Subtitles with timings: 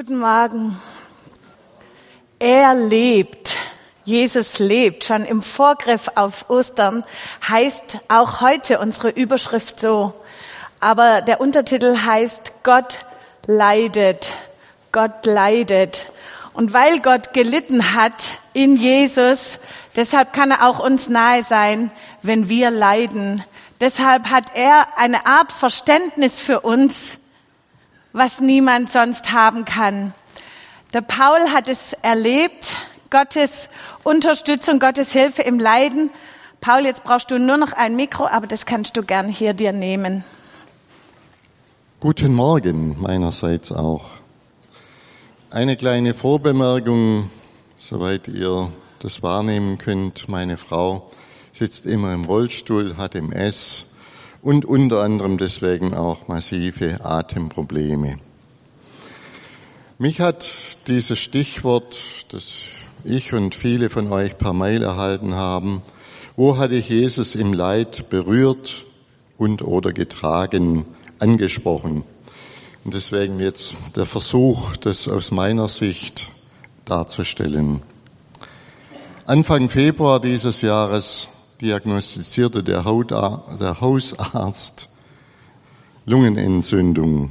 [0.00, 0.80] Guten Morgen.
[2.38, 3.58] Er lebt.
[4.06, 5.04] Jesus lebt.
[5.04, 7.04] Schon im Vorgriff auf Ostern
[7.46, 10.14] heißt auch heute unsere Überschrift so.
[10.80, 13.00] Aber der Untertitel heißt Gott
[13.46, 14.32] leidet.
[14.90, 16.10] Gott leidet.
[16.54, 19.58] Und weil Gott gelitten hat in Jesus,
[19.96, 21.90] deshalb kann er auch uns nahe sein,
[22.22, 23.44] wenn wir leiden.
[23.82, 27.18] Deshalb hat er eine Art Verständnis für uns,
[28.12, 30.12] was niemand sonst haben kann.
[30.92, 32.74] Der Paul hat es erlebt,
[33.10, 33.68] Gottes
[34.02, 36.10] Unterstützung, Gottes Hilfe im Leiden.
[36.60, 39.72] Paul, jetzt brauchst du nur noch ein Mikro, aber das kannst du gern hier dir
[39.72, 40.24] nehmen.
[42.00, 44.06] Guten Morgen meinerseits auch.
[45.50, 47.30] Eine kleine Vorbemerkung,
[47.78, 50.28] soweit ihr das wahrnehmen könnt.
[50.28, 51.10] Meine Frau
[51.52, 53.86] sitzt immer im Rollstuhl, hat MS
[54.42, 58.16] und unter anderem deswegen auch massive Atemprobleme.
[59.98, 60.48] Mich hat
[60.86, 62.68] dieses Stichwort, das
[63.04, 65.82] ich und viele von euch per Mail erhalten haben,
[66.36, 68.84] wo hatte ich Jesus im Leid berührt
[69.36, 70.86] und oder getragen,
[71.18, 72.04] angesprochen.
[72.84, 76.30] Und deswegen jetzt der Versuch, das aus meiner Sicht
[76.86, 77.82] darzustellen.
[79.26, 81.28] Anfang Februar dieses Jahres
[81.60, 82.82] diagnostizierte der,
[83.60, 84.88] der Hausarzt
[86.06, 87.30] Lungenentzündung.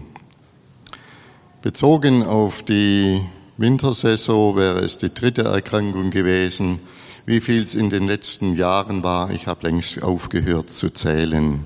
[1.62, 3.22] Bezogen auf die
[3.58, 6.80] Wintersaison wäre es die dritte Erkrankung gewesen.
[7.26, 11.66] Wie viel es in den letzten Jahren war, ich habe längst aufgehört zu zählen.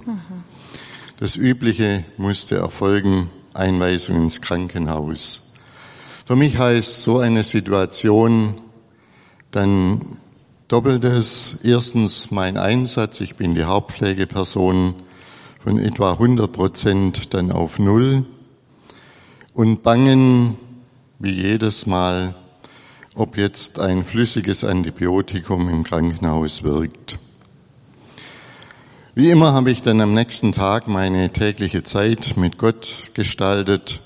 [1.19, 5.53] Das Übliche musste erfolgen, Einweisung ins Krankenhaus.
[6.25, 8.55] Für mich heißt so eine Situation
[9.51, 10.01] dann
[10.73, 11.59] Doppeltes.
[11.61, 13.21] Erstens mein Einsatz.
[13.21, 14.95] Ich bin die Hauptpflegeperson
[15.59, 18.25] von etwa 100 Prozent dann auf Null.
[19.53, 20.57] Und bangen
[21.19, 22.33] wie jedes Mal,
[23.13, 27.19] ob jetzt ein flüssiges Antibiotikum im Krankenhaus wirkt.
[29.13, 34.01] Wie immer habe ich dann am nächsten Tag meine tägliche Zeit mit Gott gestaltet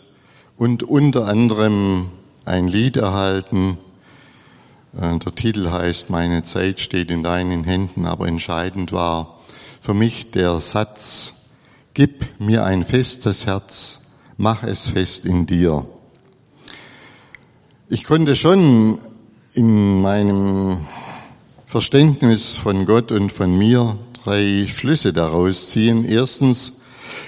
[0.57, 2.09] und unter anderem
[2.43, 3.77] ein Lied erhalten,
[4.99, 9.39] der Titel heißt Meine Zeit steht in deinen Händen, aber entscheidend war
[9.79, 11.33] für mich der Satz,
[11.93, 14.01] Gib mir ein festes Herz,
[14.37, 15.85] mach es fest in dir.
[17.89, 18.99] Ich konnte schon
[19.53, 20.85] in meinem
[21.65, 26.05] Verständnis von Gott und von mir drei Schlüsse daraus ziehen.
[26.05, 26.81] Erstens,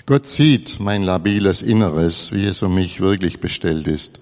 [0.06, 4.20] Gott sieht mein labiles Inneres, wie es um mich wirklich bestellt ist.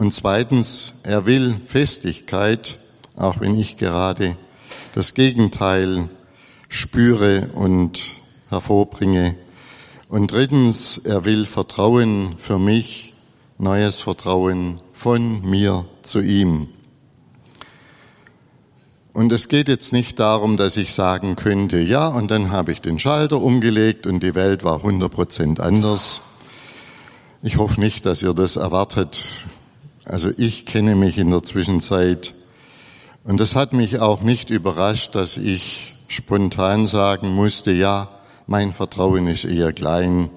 [0.00, 2.78] Und zweitens, er will Festigkeit,
[3.16, 4.34] auch wenn ich gerade
[4.94, 6.08] das Gegenteil
[6.70, 8.00] spüre und
[8.48, 9.34] hervorbringe.
[10.08, 13.12] Und drittens, er will Vertrauen für mich,
[13.58, 16.68] neues Vertrauen von mir zu ihm.
[19.12, 22.80] Und es geht jetzt nicht darum, dass ich sagen könnte, ja, und dann habe ich
[22.80, 26.22] den Schalter umgelegt und die Welt war 100 Prozent anders.
[27.42, 29.26] Ich hoffe nicht, dass ihr das erwartet.
[30.10, 32.34] Also ich kenne mich in der Zwischenzeit
[33.22, 38.08] und das hat mich auch nicht überrascht, dass ich spontan sagen musste, ja,
[38.48, 40.28] mein Vertrauen ist eher klein,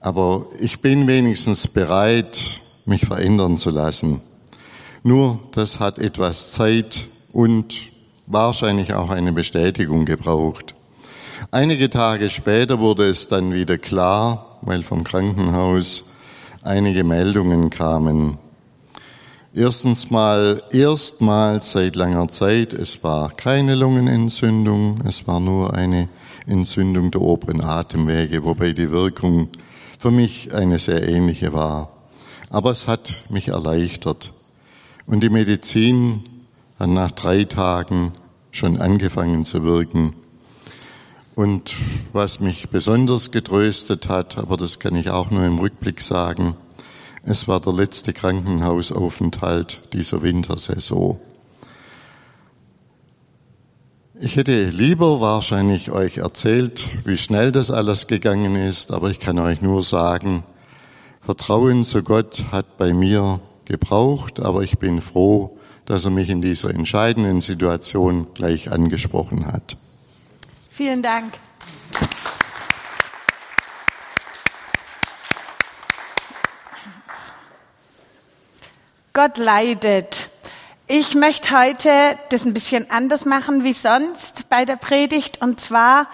[0.00, 4.20] aber ich bin wenigstens bereit, mich verändern zu lassen.
[5.02, 7.74] Nur das hat etwas Zeit und
[8.26, 10.74] wahrscheinlich auch eine Bestätigung gebraucht.
[11.50, 16.10] Einige Tage später wurde es dann wieder klar, weil vom Krankenhaus
[16.62, 18.36] einige Meldungen kamen.
[19.58, 26.10] Erstens mal, erstmals seit langer Zeit, es war keine Lungenentzündung, es war nur eine
[26.46, 29.48] Entzündung der oberen Atemwege, wobei die Wirkung
[29.98, 31.90] für mich eine sehr ähnliche war.
[32.50, 34.34] Aber es hat mich erleichtert.
[35.06, 36.24] Und die Medizin
[36.78, 38.12] hat nach drei Tagen
[38.50, 40.12] schon angefangen zu wirken.
[41.34, 41.74] Und
[42.12, 46.56] was mich besonders getröstet hat, aber das kann ich auch nur im Rückblick sagen,
[47.26, 51.18] es war der letzte Krankenhausaufenthalt dieser Wintersaison.
[54.20, 59.38] Ich hätte lieber wahrscheinlich euch erzählt, wie schnell das alles gegangen ist, aber ich kann
[59.40, 60.44] euch nur sagen,
[61.20, 66.40] Vertrauen zu Gott hat bei mir gebraucht, aber ich bin froh, dass er mich in
[66.40, 69.76] dieser entscheidenden Situation gleich angesprochen hat.
[70.70, 71.34] Vielen Dank.
[79.16, 80.28] Gott leidet.
[80.88, 85.40] Ich möchte heute das ein bisschen anders machen wie sonst bei der Predigt.
[85.40, 86.10] Und zwar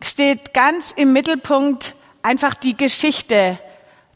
[0.00, 3.58] steht ganz im Mittelpunkt einfach die Geschichte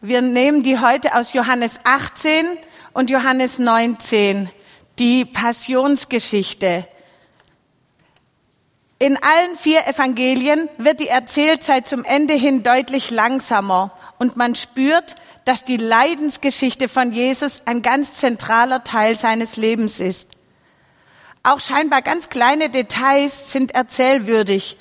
[0.01, 2.47] Wir nehmen die heute aus Johannes 18
[2.93, 4.49] und Johannes 19,
[5.01, 6.87] die Passionsgeschichte.
[9.01, 13.91] In allen vier Evangelien wird die Erzählzeit zum Ende hin deutlich langsamer
[14.21, 20.31] und man spürt, dass die Leidensgeschichte von Jesus ein ganz zentraler Teil seines Lebens ist.
[21.43, 24.77] Auch scheinbar ganz kleine Details sind erzählwürdig,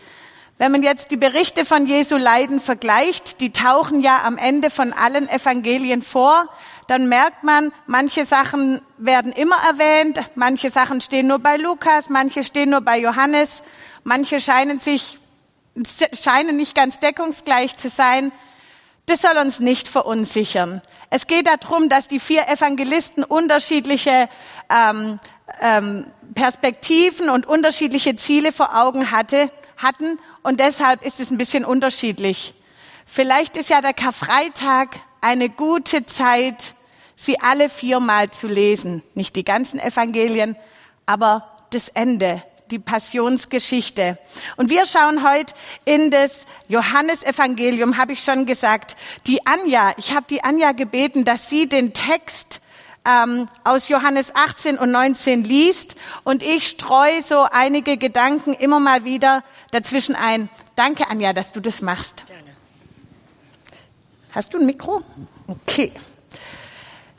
[0.59, 4.91] wenn man jetzt die Berichte von Jesu Leiden vergleicht, die tauchen ja am Ende von
[4.91, 6.49] allen Evangelien vor,
[6.87, 12.43] dann merkt man, manche Sachen werden immer erwähnt, manche Sachen stehen nur bei Lukas, manche
[12.43, 13.63] stehen nur bei Johannes,
[14.03, 15.17] manche scheinen sich,
[16.21, 18.33] scheinen nicht ganz deckungsgleich zu sein.
[19.05, 20.81] Das soll uns nicht verunsichern.
[21.09, 24.29] Es geht darum, dass die vier Evangelisten unterschiedliche
[24.69, 25.19] ähm,
[25.61, 26.05] ähm,
[26.35, 32.53] Perspektiven und unterschiedliche Ziele vor Augen hatte, hatten und deshalb ist es ein bisschen unterschiedlich.
[33.05, 36.75] Vielleicht ist ja der Karfreitag eine gute Zeit,
[37.15, 39.03] sie alle viermal zu lesen.
[39.15, 40.55] Nicht die ganzen Evangelien,
[41.05, 44.17] aber das Ende, die Passionsgeschichte.
[44.57, 45.53] Und wir schauen heute
[45.85, 48.95] in das Johannesevangelium, habe ich schon gesagt.
[49.27, 52.61] Die Anja, ich habe die Anja gebeten, dass sie den Text
[53.05, 59.03] ähm, aus Johannes 18 und 19 liest und ich streue so einige Gedanken immer mal
[59.03, 60.49] wieder dazwischen ein.
[60.75, 62.25] Danke, Anja, dass du das machst.
[62.27, 62.49] Gerne.
[64.31, 65.01] Hast du ein Mikro?
[65.47, 65.91] Okay.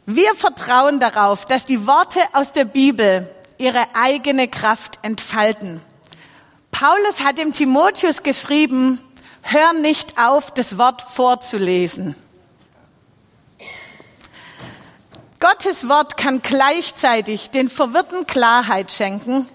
[0.06, 3.29] Wir vertrauen darauf, dass die Worte aus der Bibel
[3.61, 5.81] ihre eigene Kraft entfalten.
[6.71, 8.99] Paulus hat dem Timotheus geschrieben,
[9.43, 12.17] hör nicht auf, das Wort vorzulesen.
[15.41, 19.49] Gottes Wort kann gleichzeitig den Verwirrten Klarheit schenken,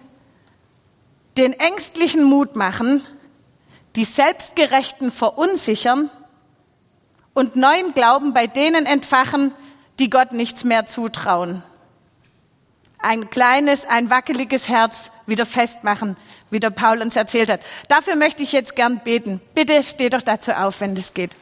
[1.37, 3.05] den Ängstlichen Mut machen,
[3.95, 6.09] die Selbstgerechten verunsichern
[7.33, 9.53] und neuen Glauben bei denen entfachen,
[9.99, 11.63] die Gott nichts mehr zutrauen.
[13.05, 16.17] Ein kleines, ein wackeliges Herz wieder festmachen,
[16.49, 17.61] wie der Paul uns erzählt hat.
[17.87, 19.39] Dafür möchte ich jetzt gern beten.
[19.53, 21.37] Bitte steh doch dazu auf, wenn das geht.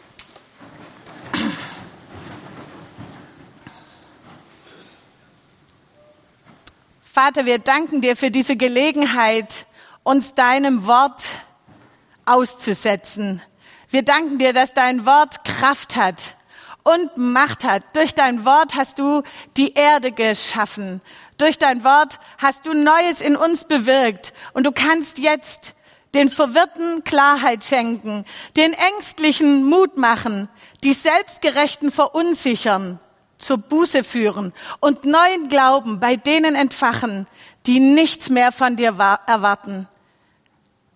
[7.01, 9.65] Vater, wir danken dir für diese Gelegenheit,
[10.03, 11.23] uns deinem Wort
[12.25, 13.41] auszusetzen.
[13.89, 16.35] Wir danken dir, dass dein Wort Kraft hat
[16.83, 17.83] und Macht hat.
[17.95, 19.23] Durch dein Wort hast du
[19.57, 21.01] die Erde geschaffen.
[21.37, 24.33] Durch dein Wort hast du Neues in uns bewirkt.
[24.53, 25.73] Und du kannst jetzt
[26.13, 28.25] den Verwirrten Klarheit schenken,
[28.55, 30.47] den Ängstlichen Mut machen,
[30.83, 32.99] die Selbstgerechten verunsichern
[33.37, 37.27] zur Buße führen und neuen Glauben bei denen entfachen,
[37.65, 38.95] die nichts mehr von dir
[39.27, 39.87] erwarten.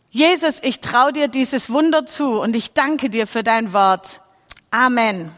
[0.10, 4.22] Jesus, ich traue dir dieses Wunder zu und ich danke dir für dein Wort.
[4.72, 5.32] Amen.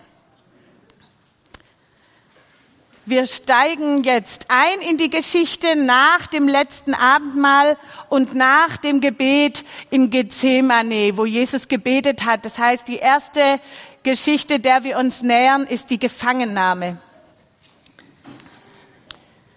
[3.09, 7.75] Wir steigen jetzt ein in die Geschichte nach dem letzten Abendmahl
[8.07, 12.45] und nach dem Gebet in Gethsemane, wo Jesus gebetet hat.
[12.45, 13.41] Das heißt, die erste
[14.03, 16.99] Geschichte, der wir uns nähern, ist die Gefangennahme.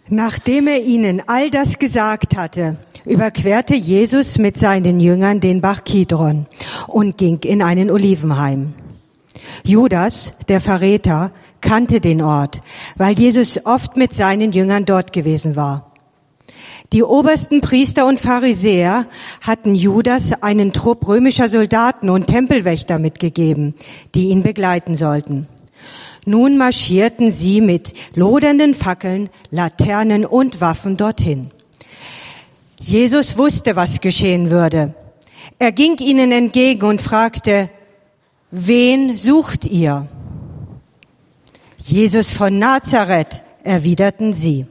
[0.09, 6.47] Nachdem er ihnen all das gesagt hatte, überquerte Jesus mit seinen Jüngern den Bach Kidron
[6.87, 8.73] und ging in einen Olivenheim.
[9.63, 12.61] Judas, der Verräter, kannte den Ort,
[12.97, 15.93] weil Jesus oft mit seinen Jüngern dort gewesen war.
[16.93, 19.07] Die obersten Priester und Pharisäer
[19.41, 23.75] hatten Judas einen Trupp römischer Soldaten und Tempelwächter mitgegeben,
[24.15, 25.47] die ihn begleiten sollten.
[26.27, 31.51] Nun marschierten sie mit lodernden Fackeln, Laternen und Waffen dorthin.
[32.79, 34.95] Jesus wusste, was geschehen würde.
[35.59, 37.71] Er ging ihnen entgegen und fragte,
[38.51, 40.09] wen sucht ihr?
[41.85, 44.67] Jesus von Nazareth, erwiderten sie.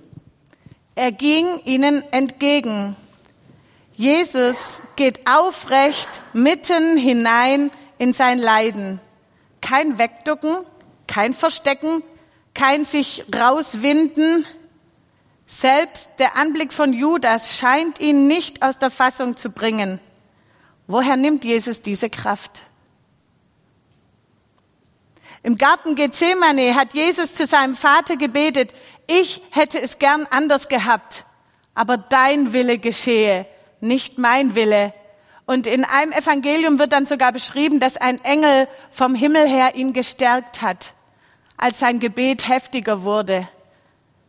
[0.96, 2.96] Er ging ihnen entgegen.
[3.96, 9.00] Jesus geht aufrecht mitten hinein in sein Leiden.
[9.60, 10.58] Kein Wegducken,
[11.06, 12.02] kein Verstecken,
[12.54, 14.46] kein sich rauswinden.
[15.46, 20.00] Selbst der Anblick von Judas scheint ihn nicht aus der Fassung zu bringen.
[20.88, 22.64] Woher nimmt Jesus diese Kraft?
[25.44, 28.74] Im Garten Gethsemane hat Jesus zu seinem Vater gebetet,
[29.08, 31.26] ich hätte es gern anders gehabt,
[31.74, 33.48] aber dein Wille geschehe,
[33.80, 34.94] nicht mein Wille.
[35.48, 39.94] Und in einem Evangelium wird dann sogar beschrieben, dass ein Engel vom Himmel her ihn
[39.94, 40.94] gestärkt hat,
[41.58, 43.48] als sein Gebet heftiger wurde.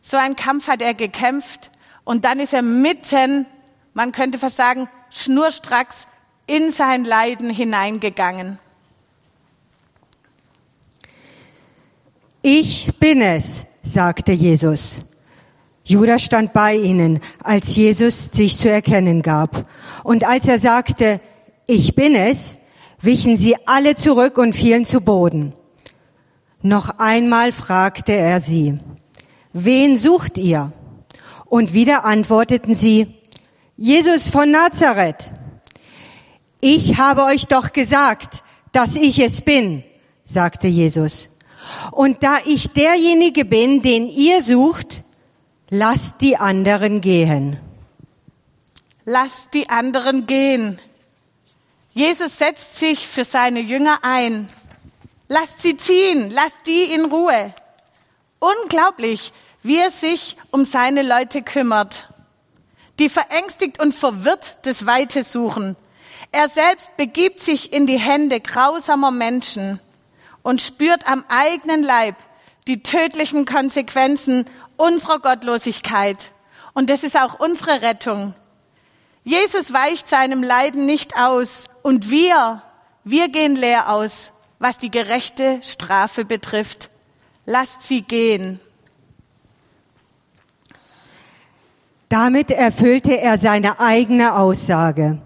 [0.01, 1.69] So ein Kampf hat er gekämpft
[2.03, 3.45] und dann ist er mitten,
[3.93, 6.07] man könnte fast sagen, schnurstracks
[6.47, 8.59] in sein Leiden hineingegangen.
[12.45, 14.97] Ich bin es, sagte Jesus.
[15.85, 19.65] Judas stand bei ihnen, als Jesus sich zu erkennen gab.
[20.03, 21.21] Und als er sagte,
[21.67, 22.57] ich bin es,
[22.99, 25.53] wichen sie alle zurück und fielen zu Boden.
[26.61, 28.77] Noch einmal fragte er sie,
[29.53, 30.73] wen sucht ihr?
[31.45, 33.07] Und wieder antworteten sie,
[33.77, 35.31] Jesus von Nazareth.
[36.59, 39.85] Ich habe euch doch gesagt, dass ich es bin,
[40.25, 41.29] sagte Jesus.
[41.91, 45.03] Und da ich derjenige bin, den ihr sucht,
[45.69, 47.59] lasst die anderen gehen.
[49.05, 50.79] Lasst die anderen gehen.
[51.93, 54.47] Jesus setzt sich für seine Jünger ein.
[55.27, 57.53] Lasst sie ziehen, lasst die in Ruhe.
[58.39, 62.09] Unglaublich, wie er sich um seine Leute kümmert,
[62.99, 65.75] die verängstigt und verwirrt das Weite suchen.
[66.31, 69.79] Er selbst begibt sich in die Hände grausamer Menschen
[70.43, 72.15] und spürt am eigenen Leib
[72.67, 74.45] die tödlichen Konsequenzen
[74.77, 76.31] unserer Gottlosigkeit.
[76.73, 78.33] Und das ist auch unsere Rettung.
[79.23, 82.61] Jesus weicht seinem Leiden nicht aus und wir,
[83.03, 86.89] wir gehen leer aus, was die gerechte Strafe betrifft.
[87.45, 88.59] Lasst sie gehen.
[92.09, 95.21] Damit erfüllte er seine eigene Aussage.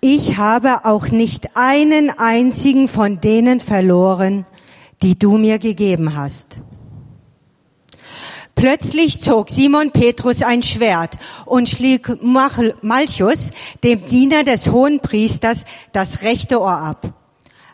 [0.00, 4.46] Ich habe auch nicht einen einzigen von denen verloren,
[5.02, 6.60] die du mir gegeben hast.
[8.54, 13.50] Plötzlich zog Simon Petrus ein Schwert und schlägt Malchus,
[13.84, 17.12] dem Diener des hohen Priesters, das rechte Ohr ab.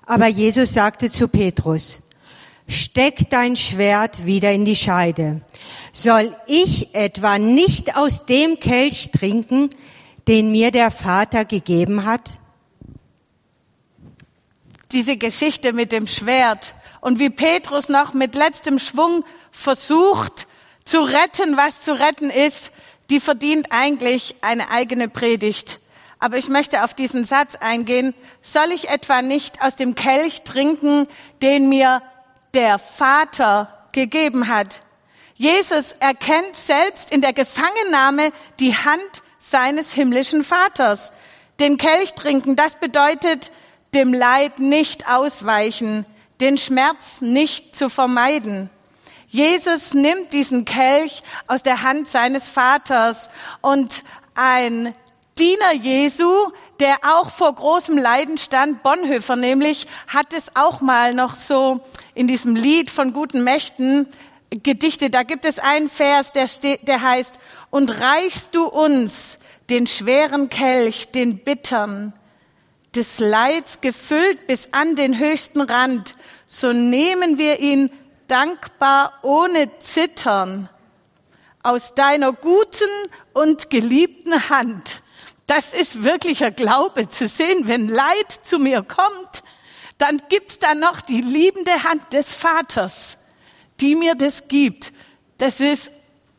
[0.07, 2.03] Aber Jesus sagte zu Petrus,
[2.67, 5.41] steck dein Schwert wieder in die Scheide.
[5.93, 9.71] Soll ich etwa nicht aus dem Kelch trinken,
[10.29, 12.41] den mir der Vater gegeben hat?
[14.93, 20.47] Diese Geschichte mit dem Schwert und wie Petrus noch mit letztem Schwung versucht,
[20.85, 22.71] zu retten, was zu retten ist,
[23.11, 25.81] die verdient eigentlich eine eigene Predigt.
[26.19, 28.15] Aber ich möchte auf diesen Satz eingehen.
[28.41, 31.07] Soll ich etwa nicht aus dem Kelch trinken,
[31.43, 32.03] den mir
[32.55, 34.83] der Vater gegeben hat?
[35.35, 41.13] Jesus erkennt selbst in der Gefangennahme die Hand seines himmlischen Vaters.
[41.61, 43.51] Den Kelch trinken, das bedeutet
[43.95, 46.07] dem Leid nicht ausweichen,
[46.41, 48.71] den Schmerz nicht zu vermeiden.
[49.29, 53.29] Jesus nimmt diesen Kelch aus der Hand seines Vaters
[53.61, 54.03] und
[54.35, 54.95] ein
[55.39, 56.31] Diener Jesu,
[56.81, 61.81] der auch vor großem Leiden stand, Bonhoeffer nämlich, hat es auch mal noch so
[62.15, 64.07] in diesem Lied von guten Mächten
[64.51, 65.15] gedichtet.
[65.15, 67.35] Da gibt es einen Vers, der, steht, der heißt,
[67.75, 72.13] und reichst du uns den schweren Kelch, den bittern,
[72.95, 76.15] des Leids gefüllt bis an den höchsten Rand,
[76.47, 77.91] so nehmen wir ihn
[78.29, 80.69] dankbar ohne Zittern
[81.65, 82.93] aus deiner guten
[83.33, 85.03] und geliebten Hand.
[85.49, 89.43] Das ist wirklicher Glaube zu sehen, wenn Leid zu mir kommt,
[89.99, 93.17] dann gibt's da noch die liebende Hand des Vaters,
[93.81, 94.93] die mir das gibt.
[95.39, 95.91] Das ist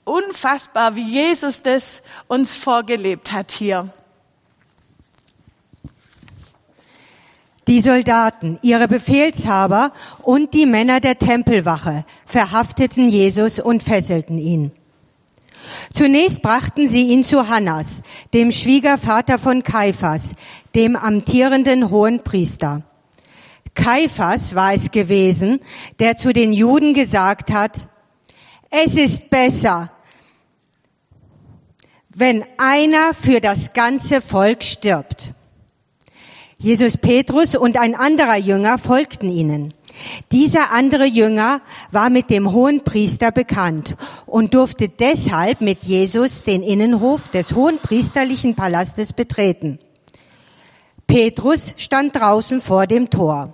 [0.05, 3.89] unfassbar, wie Jesus das uns vorgelebt hat hier.
[7.67, 14.71] Die Soldaten, ihre Befehlshaber und die Männer der Tempelwache verhafteten Jesus und fesselten ihn.
[15.91, 18.03] Zunächst brachten sie ihn zu Hannas,
[18.35, 20.33] dem Schwiegervater von Kaiphas,
[20.75, 22.83] dem amtierenden hohen Priester.
[23.73, 25.59] Kaiphas war es gewesen,
[25.99, 27.87] der zu den Juden gesagt hat,
[28.69, 29.91] es ist besser,
[32.17, 35.33] wenn einer für das ganze Volk stirbt.
[36.57, 39.73] Jesus Petrus und ein anderer Jünger folgten ihnen.
[40.31, 46.63] Dieser andere Jünger war mit dem hohen Priester bekannt und durfte deshalb mit Jesus den
[46.63, 49.79] Innenhof des hohen priesterlichen Palastes betreten.
[51.07, 53.53] Petrus stand draußen vor dem Tor.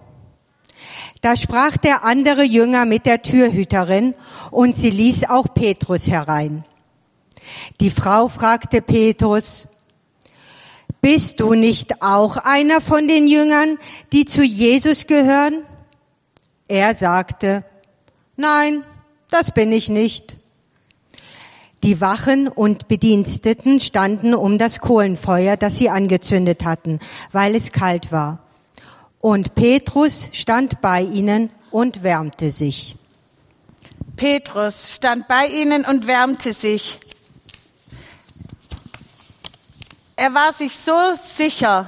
[1.21, 4.13] Da sprach der andere Jünger mit der Türhüterin
[4.51, 6.63] und sie ließ auch Petrus herein.
[7.79, 9.67] Die Frau fragte Petrus,
[11.01, 13.77] bist du nicht auch einer von den Jüngern,
[14.13, 15.63] die zu Jesus gehören?
[16.67, 17.63] Er sagte,
[18.37, 18.83] nein,
[19.29, 20.37] das bin ich nicht.
[21.83, 26.99] Die Wachen und Bediensteten standen um das Kohlenfeuer, das sie angezündet hatten,
[27.31, 28.43] weil es kalt war.
[29.19, 32.95] Und Petrus stand bei ihnen und wärmte sich.
[34.15, 36.99] Petrus stand bei ihnen und wärmte sich.
[40.21, 41.87] Er war sich so sicher,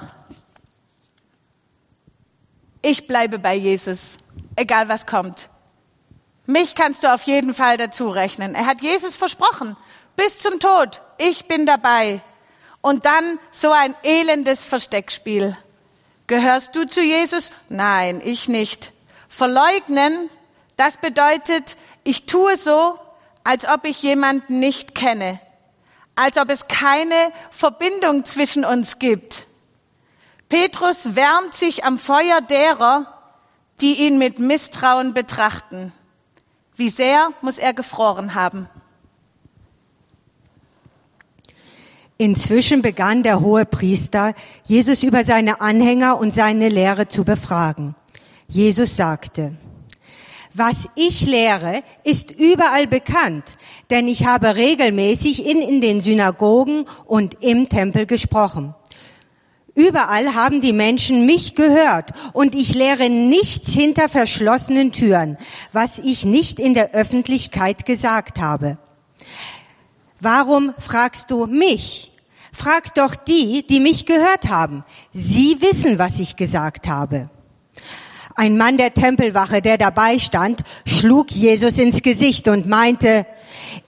[2.82, 4.18] ich bleibe bei Jesus,
[4.56, 5.50] egal was kommt.
[6.48, 8.56] Mich kannst du auf jeden Fall dazu rechnen.
[8.56, 9.78] Er hat Jesus versprochen,
[10.16, 12.24] bis zum Tod, ich bin dabei.
[12.82, 15.56] Und dann so ein elendes Versteckspiel.
[16.26, 17.52] Gehörst du zu Jesus?
[17.70, 18.94] Nein, ich nicht.
[19.28, 20.32] Verleugnen,
[20.76, 22.98] das bedeutet, ich tue so,
[23.44, 25.40] als ob ich jemanden nicht kenne,
[26.16, 29.48] als ob es keine Verbindung zwischen uns gibt.
[30.50, 33.08] Petrus wärmt sich am Feuer derer,
[33.82, 35.92] die ihn mit Misstrauen betrachten.
[36.76, 38.70] Wie sehr muss er gefroren haben?
[42.18, 47.96] Inzwischen begann der hohe Priester, Jesus über seine Anhänger und seine Lehre zu befragen.
[48.48, 49.56] Jesus sagte,
[50.54, 53.44] was ich lehre, ist überall bekannt,
[53.90, 58.76] denn ich habe regelmäßig in, in den Synagogen und im Tempel gesprochen.
[59.76, 65.38] Überall haben die Menschen mich gehört und ich lehre nichts hinter verschlossenen Türen,
[65.72, 68.78] was ich nicht in der Öffentlichkeit gesagt habe.
[70.20, 72.12] Warum fragst du mich?
[72.54, 74.86] Frag doch die, die mich gehört haben.
[75.12, 77.30] Sie wissen, was ich gesagt habe.
[78.36, 83.26] Ein Mann der Tempelwache, der dabei stand, schlug Jesus ins Gesicht und meinte,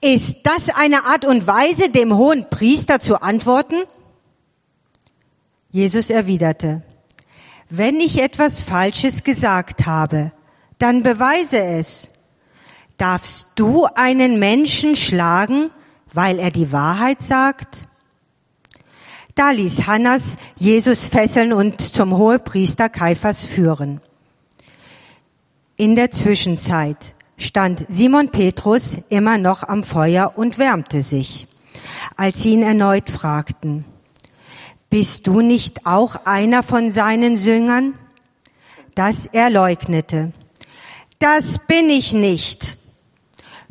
[0.01, 3.75] ist das eine Art und Weise, dem hohen Priester zu antworten?
[5.71, 6.83] Jesus erwiderte,
[7.69, 10.31] wenn ich etwas Falsches gesagt habe,
[10.77, 12.07] dann beweise es.
[12.97, 15.71] Darfst du einen Menschen schlagen,
[16.13, 17.87] weil er die Wahrheit sagt?
[19.33, 23.99] Da ließ Hannas Jesus fesseln und zum Hohepriester Kaiphas führen.
[25.77, 31.47] In der Zwischenzeit stand Simon Petrus immer noch am Feuer und wärmte sich.
[32.15, 33.83] Als sie ihn erneut fragten,
[34.89, 37.95] bist du nicht auch einer von seinen Jüngern?
[38.95, 40.31] Das er leugnete.
[41.19, 42.77] Das bin ich nicht.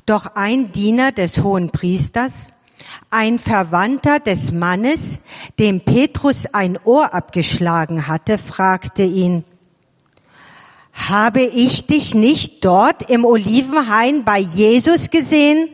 [0.04, 2.49] Doch ein Diener des hohen Priesters,
[3.08, 5.20] ein Verwandter des Mannes,
[5.58, 9.45] dem Petrus ein Ohr abgeschlagen hatte, fragte ihn,
[10.95, 15.69] habe ich dich nicht dort im Olivenhain bei Jesus gesehen?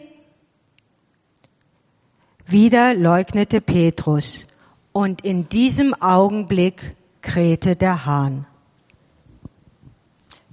[2.46, 4.46] Wieder leugnete Petrus
[4.92, 8.46] und in diesem Augenblick krähte der Hahn.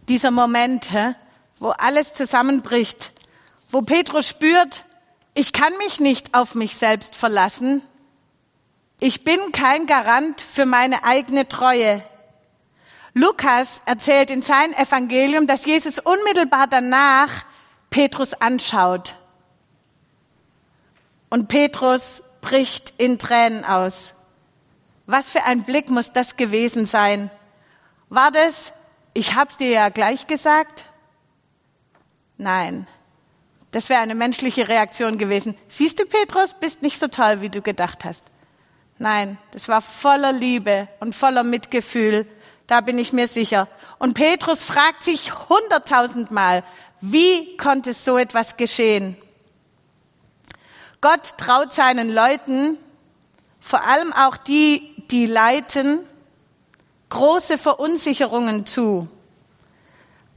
[0.07, 0.89] Dieser Moment,
[1.59, 3.13] wo alles zusammenbricht,
[3.71, 4.85] wo Petrus spürt,
[5.33, 7.81] ich kann mich nicht auf mich selbst verlassen.
[8.99, 12.03] Ich bin kein Garant für meine eigene Treue.
[13.13, 17.45] Lukas erzählt in seinem Evangelium, dass Jesus unmittelbar danach
[17.89, 19.15] Petrus anschaut.
[21.29, 24.13] Und Petrus bricht in Tränen aus.
[25.05, 27.29] Was für ein Blick muss das gewesen sein?
[28.09, 28.71] War das,
[29.13, 30.85] ich hab's dir ja gleich gesagt?
[32.37, 32.87] Nein.
[33.71, 35.57] Das wäre eine menschliche Reaktion gewesen.
[35.67, 38.23] Siehst du, Petrus, bist nicht so toll, wie du gedacht hast.
[38.97, 42.25] Nein, das war voller Liebe und voller Mitgefühl
[42.67, 43.67] da bin ich mir sicher.
[43.97, 46.63] Und Petrus fragt sich hunderttausendmal,
[47.01, 49.17] wie konnte so etwas geschehen?
[51.01, 52.77] Gott traut seinen Leuten,
[53.59, 55.99] vor allem auch die, die leiten,
[57.09, 59.07] große Verunsicherungen zu.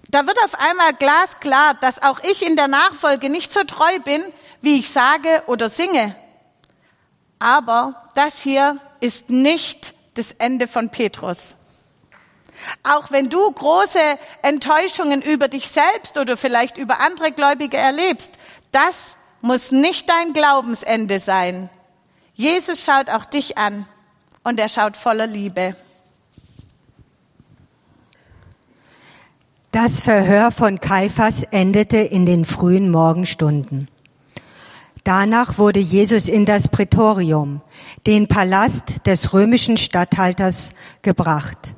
[0.09, 4.23] Da wird auf einmal glasklar, dass auch ich in der Nachfolge nicht so treu bin,
[4.61, 6.15] wie ich sage oder singe.
[7.39, 11.57] Aber das hier ist nicht das Ende von Petrus.
[12.83, 13.99] Auch wenn du große
[14.43, 18.33] Enttäuschungen über dich selbst oder vielleicht über andere Gläubige erlebst,
[18.73, 21.71] das muss nicht dein Glaubensende sein.
[22.35, 23.87] Jesus schaut auch dich an
[24.45, 25.77] und er schaut voller Liebe.
[29.73, 33.89] Das Verhör von Kaiphas endete in den frühen Morgenstunden.
[35.05, 37.63] Danach wurde Jesus in das Prätorium,
[38.07, 40.71] den Palast des römischen Statthalters,
[41.03, 41.75] gebracht.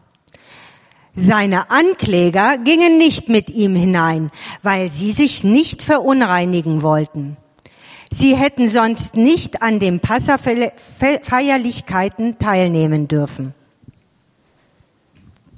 [1.15, 4.31] Seine Ankläger gingen nicht mit ihm hinein,
[4.63, 7.37] weil sie sich nicht verunreinigen wollten.
[8.11, 13.55] Sie hätten sonst nicht an den Passafeierlichkeiten teilnehmen dürfen.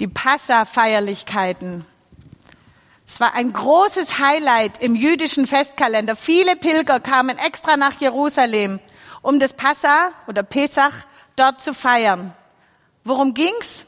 [0.00, 1.84] Die Passafeierlichkeiten.
[3.06, 6.16] Es war ein großes Highlight im jüdischen Festkalender.
[6.16, 8.80] Viele Pilger kamen extra nach Jerusalem,
[9.22, 12.32] um das Passa oder Pesach dort zu feiern.
[13.04, 13.86] Worum ging's?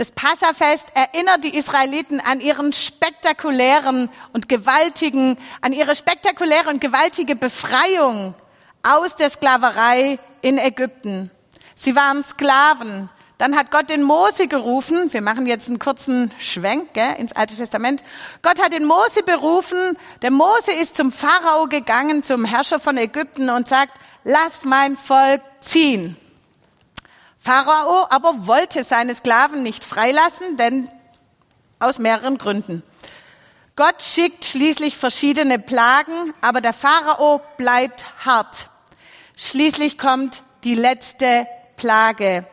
[0.00, 7.36] Das Passafest erinnert die Israeliten an ihren spektakulären und gewaltigen, an ihre spektakuläre und gewaltige
[7.36, 8.32] Befreiung
[8.82, 11.30] aus der Sklaverei in Ägypten.
[11.74, 15.12] Sie waren Sklaven, dann hat Gott den Mose gerufen.
[15.12, 18.02] Wir machen jetzt einen kurzen Schwenk gell, ins Alte Testament.
[18.40, 19.98] Gott hat den Mose berufen.
[20.22, 23.92] Der Mose ist zum Pharao gegangen, zum Herrscher von Ägypten und sagt,
[24.24, 26.16] lass mein Volk ziehen.
[27.42, 30.90] Pharao aber wollte seine Sklaven nicht freilassen, denn
[31.78, 32.82] aus mehreren Gründen.
[33.76, 38.68] Gott schickt schließlich verschiedene Plagen, aber der Pharao bleibt hart.
[39.36, 42.44] Schließlich kommt die letzte Plage.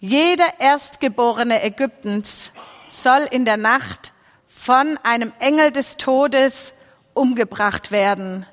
[0.00, 2.50] Jeder Erstgeborene Ägyptens
[2.88, 4.14] soll in der Nacht
[4.48, 6.72] von einem Engel des Todes
[7.12, 8.46] umgebracht werden.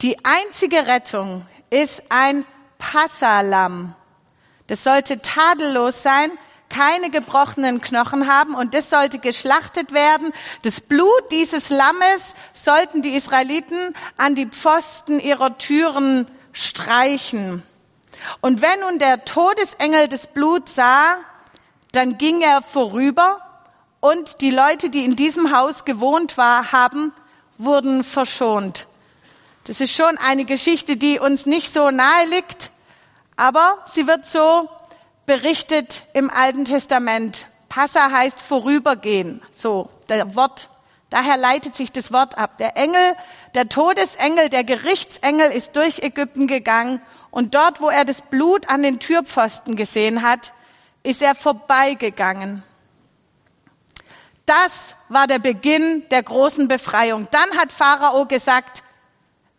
[0.00, 2.46] Die einzige Rettung ist ein
[2.78, 3.94] Passalam.
[4.66, 6.30] Das sollte tadellos sein,
[6.68, 10.32] keine gebrochenen Knochen haben und das sollte geschlachtet werden.
[10.62, 17.62] Das Blut dieses Lammes sollten die Israeliten an die Pfosten ihrer Türen streichen.
[18.40, 21.18] Und wenn nun der Todesengel das Blut sah,
[21.92, 23.40] dann ging er vorüber
[24.00, 27.12] und die Leute, die in diesem Haus gewohnt war, haben,
[27.58, 28.86] wurden verschont.
[29.64, 32.70] Das ist schon eine Geschichte, die uns nicht so nahe liegt,
[33.36, 34.68] aber sie wird so
[35.26, 37.46] berichtet im Alten Testament.
[37.68, 39.42] Passa heißt vorübergehen.
[39.52, 40.70] So, der Wort,
[41.10, 42.58] daher leitet sich das Wort ab.
[42.58, 43.16] Der Engel,
[43.54, 48.82] der Todesengel, der Gerichtsengel ist durch Ägypten gegangen und dort, wo er das Blut an
[48.82, 50.52] den Türpfosten gesehen hat,
[51.02, 52.62] ist er vorbeigegangen.
[54.46, 57.28] Das war der Beginn der großen Befreiung.
[57.32, 58.84] Dann hat Pharao gesagt,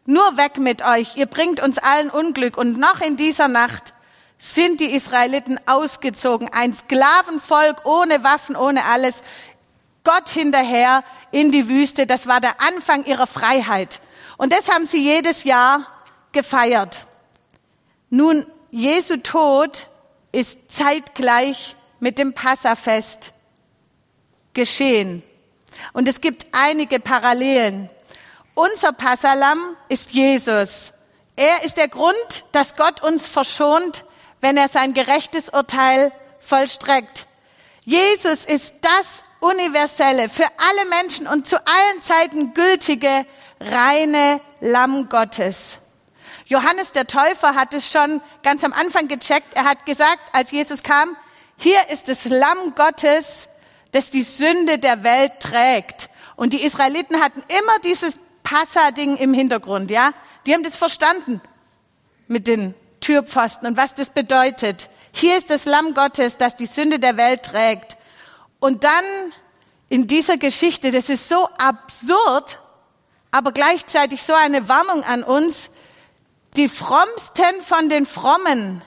[0.07, 2.57] nur weg mit euch, ihr bringt uns allen Unglück.
[2.57, 3.93] Und noch in dieser Nacht
[4.37, 9.21] sind die Israeliten ausgezogen, ein Sklavenvolk ohne Waffen, ohne alles,
[10.05, 12.07] Gott hinterher in die Wüste.
[12.07, 13.99] Das war der Anfang ihrer Freiheit.
[14.37, 15.85] Und das haben sie jedes Jahr
[16.31, 17.05] gefeiert.
[18.09, 19.87] Nun, Jesu Tod
[20.31, 23.33] ist zeitgleich mit dem Passafest
[24.53, 25.21] geschehen.
[25.91, 27.89] Und es gibt einige Parallelen.
[28.57, 30.91] Unser Passalam ist Jesus.
[31.35, 34.03] Er ist der Grund, dass Gott uns verschont,
[34.41, 37.27] wenn er sein gerechtes Urteil vollstreckt.
[37.85, 43.27] Jesus ist das universelle, für alle Menschen und zu allen Zeiten gültige,
[43.59, 45.77] reine Lamm Gottes.
[46.47, 49.53] Johannes der Täufer hat es schon ganz am Anfang gecheckt.
[49.53, 51.15] Er hat gesagt, als Jesus kam,
[51.57, 53.49] hier ist das Lamm Gottes,
[53.91, 56.09] das die Sünde der Welt trägt.
[56.35, 58.17] Und die Israeliten hatten immer dieses
[58.47, 60.13] Passa-Ding im Hintergrund, ja?
[60.45, 61.41] Die haben das verstanden
[62.29, 64.87] mit den Türpfosten und was das bedeutet.
[65.11, 67.97] Hier ist das Lamm Gottes, das die Sünde der Welt trägt.
[68.59, 69.03] Und dann
[69.89, 72.61] in dieser Geschichte, das ist so absurd,
[73.31, 75.69] aber gleichzeitig so eine Warnung an uns,
[76.55, 78.81] die Frommsten von den Frommen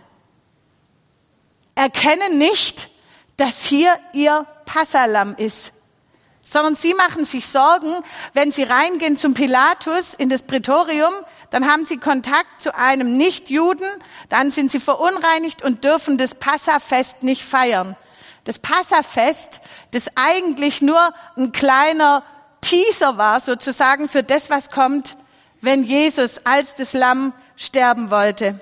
[1.74, 2.88] erkennen nicht,
[3.36, 5.72] dass hier ihr Passalam ist,
[6.50, 7.94] sondern sie machen sich Sorgen,
[8.32, 11.12] wenn sie reingehen zum Pilatus in das Prätorium,
[11.50, 13.86] dann haben sie Kontakt zu einem Nichtjuden,
[14.30, 17.96] dann sind sie verunreinigt und dürfen das Passafest nicht feiern.
[18.44, 19.60] Das Passafest,
[19.92, 22.24] das eigentlich nur ein kleiner
[22.62, 25.16] Teaser war sozusagen für das, was kommt,
[25.60, 28.58] wenn Jesus als das Lamm sterben wollte.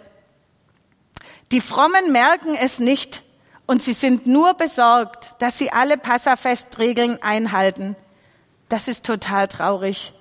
[1.53, 3.23] Die Frommen merken es nicht
[3.69, 7.97] und sie sind nur besorgt, dass sie alle Passafestregeln einhalten.
[8.71, 10.15] Das ist total traurig.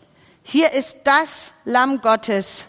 [0.44, 2.66] Hier ist das Lamm Gottes.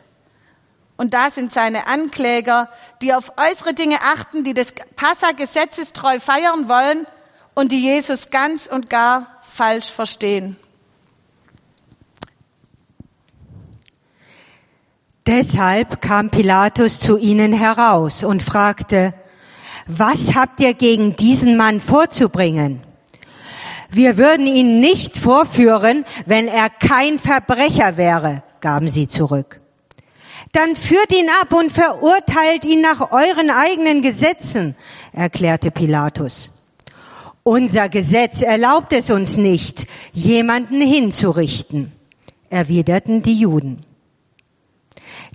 [0.96, 2.68] Und da sind seine Ankläger,
[3.02, 7.08] die auf äußere Dinge achten, die das Passa gesetzestreu feiern wollen
[7.54, 10.56] und die Jesus ganz und gar falsch verstehen.
[15.26, 19.12] Deshalb kam Pilatus zu ihnen heraus und fragte,
[19.88, 22.80] was habt ihr gegen diesen Mann vorzubringen?
[23.90, 29.60] Wir würden ihn nicht vorführen, wenn er kein Verbrecher wäre, gaben sie zurück.
[30.52, 34.76] Dann führt ihn ab und verurteilt ihn nach euren eigenen Gesetzen,
[35.12, 36.50] erklärte Pilatus.
[37.42, 41.92] Unser Gesetz erlaubt es uns nicht, jemanden hinzurichten,
[42.50, 43.87] erwiderten die Juden.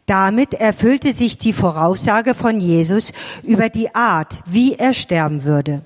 [0.06, 3.12] Damit erfüllte sich die Voraussage von Jesus
[3.42, 5.84] über die Art, wie er sterben würde.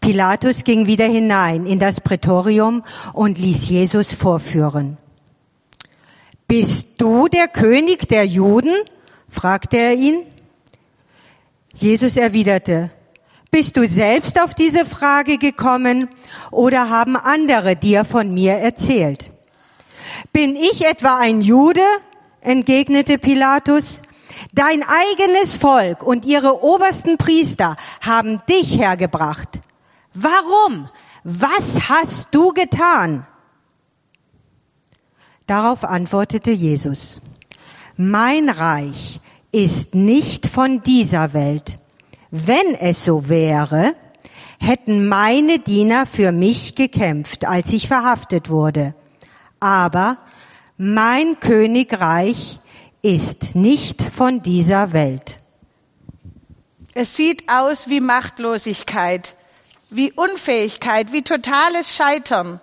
[0.00, 4.96] Pilatus ging wieder hinein in das Prätorium und ließ Jesus vorführen.
[6.46, 8.74] Bist du der König der Juden?
[9.28, 10.22] fragte er ihn.
[11.74, 12.90] Jesus erwiderte,
[13.50, 16.08] bist du selbst auf diese Frage gekommen
[16.50, 19.32] oder haben andere dir von mir erzählt?
[20.32, 21.80] Bin ich etwa ein Jude?
[22.40, 24.02] Entgegnete Pilatus,
[24.52, 29.60] Dein eigenes Volk und ihre obersten Priester haben dich hergebracht.
[30.14, 30.88] Warum?
[31.22, 33.26] Was hast du getan?
[35.46, 37.20] Darauf antwortete Jesus,
[37.96, 39.20] mein Reich
[39.52, 41.78] ist nicht von dieser Welt.
[42.30, 43.94] Wenn es so wäre,
[44.58, 48.94] hätten meine Diener für mich gekämpft, als ich verhaftet wurde.
[49.58, 50.18] Aber
[50.82, 52.58] mein Königreich
[53.02, 55.38] ist nicht von dieser Welt.
[56.94, 59.34] Es sieht aus wie Machtlosigkeit,
[59.90, 62.62] wie Unfähigkeit, wie totales Scheitern.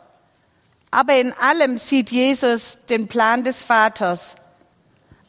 [0.89, 4.33] Aber in allem sieht Jesus den Plan des Vaters.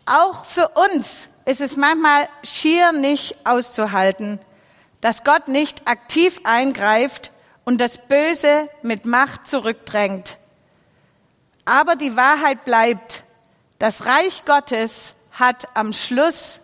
[0.07, 4.39] Auch für uns ist es manchmal schier nicht auszuhalten,
[5.03, 7.33] dass Gott nicht aktiv eingreift
[7.67, 10.39] und das Böse mit Macht zurückdrängt.
[11.69, 13.25] Aber die Wahrheit bleibt,
[13.79, 16.61] das Reich Gottes hat am Schluss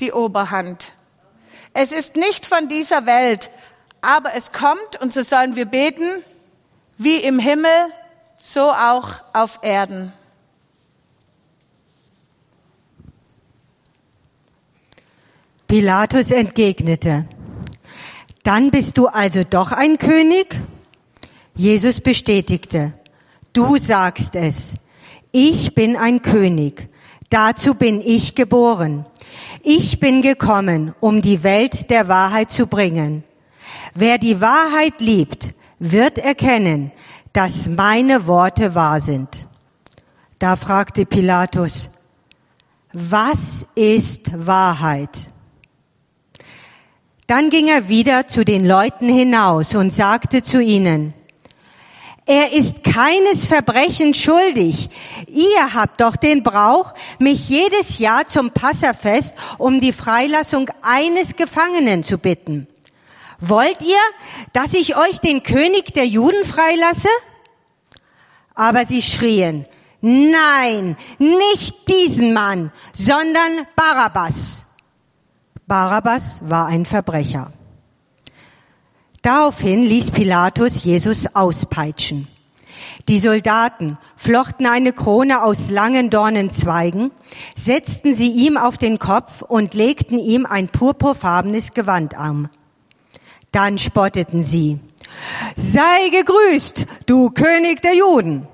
[0.00, 0.90] die Oberhand.
[1.74, 3.50] Es ist nicht von dieser Welt,
[4.00, 6.24] aber es kommt, und so sollen wir beten,
[6.98, 7.70] wie im Himmel,
[8.36, 10.12] so auch auf Erden.
[15.68, 17.26] Pilatus entgegnete,
[18.42, 20.56] dann bist du also doch ein König?
[21.54, 22.94] Jesus bestätigte,
[23.52, 24.74] du sagst es,
[25.30, 26.88] ich bin ein König,
[27.30, 29.06] dazu bin ich geboren.
[29.62, 33.24] Ich bin gekommen, um die Welt der Wahrheit zu bringen.
[33.94, 36.92] Wer die Wahrheit liebt, wird erkennen,
[37.32, 39.28] dass meine Worte wahr sind.
[40.38, 41.88] Da fragte Pilatus,
[42.92, 45.32] was ist Wahrheit?
[47.26, 51.14] Dann ging er wieder zu den Leuten hinaus und sagte zu ihnen,
[52.24, 54.90] er ist keines Verbrechens schuldig.
[55.26, 62.02] Ihr habt doch den Brauch, mich jedes Jahr zum Passafest um die Freilassung eines Gefangenen
[62.04, 62.68] zu bitten.
[63.40, 63.98] Wollt ihr,
[64.52, 67.08] dass ich euch den König der Juden freilasse?
[68.54, 69.66] Aber sie schrien,
[70.00, 74.64] nein, nicht diesen Mann, sondern Barabbas.
[75.66, 77.52] Barabbas war ein Verbrecher.
[79.22, 82.26] Daraufhin ließ Pilatus Jesus auspeitschen.
[83.08, 87.12] Die Soldaten flochten eine Krone aus langen Dornenzweigen,
[87.56, 92.48] setzten sie ihm auf den Kopf und legten ihm ein purpurfarbenes Gewand an.
[93.52, 94.78] Dann spotteten sie,
[95.56, 98.48] sei gegrüßt, du König der Juden.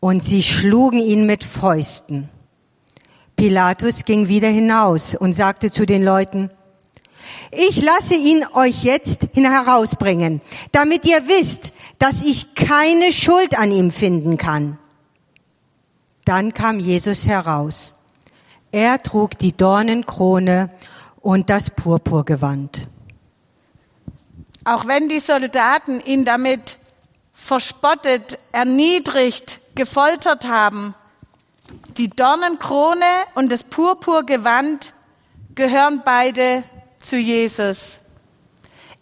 [0.00, 2.28] Und sie schlugen ihn mit Fäusten.
[3.36, 6.50] Pilatus ging wieder hinaus und sagte zu den Leuten,
[7.50, 10.40] ich lasse ihn euch jetzt herausbringen,
[10.72, 14.78] damit ihr wisst, dass ich keine Schuld an ihm finden kann.
[16.24, 17.94] Dann kam Jesus heraus.
[18.70, 20.70] Er trug die Dornenkrone
[21.20, 22.86] und das Purpurgewand.
[24.64, 26.76] Auch wenn die Soldaten ihn damit
[27.32, 30.94] verspottet, erniedrigt, gefoltert haben,
[31.96, 34.92] die Dornenkrone und das Purpurgewand
[35.54, 36.62] gehören beide
[37.00, 37.98] zu Jesus.